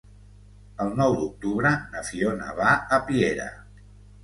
[0.85, 3.49] El nou d'octubre na Fiona va a Piera.